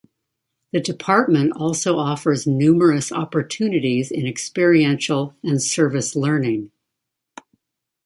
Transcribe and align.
The 0.71 0.79
department 0.79 1.51
also 1.55 1.97
offers 1.99 2.47
numerous 2.47 3.11
opportunities 3.11 4.09
in 4.09 4.25
experiential 4.25 5.35
and 5.43 5.61
service 5.61 6.15
learning. 6.15 6.71